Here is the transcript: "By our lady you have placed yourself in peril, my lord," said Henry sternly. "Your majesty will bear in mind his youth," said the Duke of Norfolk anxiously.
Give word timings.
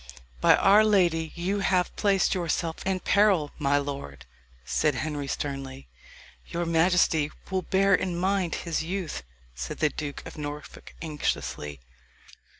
"By 0.39 0.55
our 0.55 0.83
lady 0.83 1.31
you 1.35 1.59
have 1.59 1.95
placed 1.95 2.33
yourself 2.33 2.77
in 2.87 3.01
peril, 3.01 3.51
my 3.59 3.77
lord," 3.77 4.25
said 4.65 4.95
Henry 4.95 5.27
sternly. 5.27 5.89
"Your 6.47 6.65
majesty 6.65 7.29
will 7.51 7.61
bear 7.61 7.93
in 7.93 8.17
mind 8.17 8.55
his 8.65 8.81
youth," 8.83 9.21
said 9.53 9.77
the 9.77 9.89
Duke 9.89 10.25
of 10.25 10.39
Norfolk 10.39 10.95
anxiously. 11.03 11.79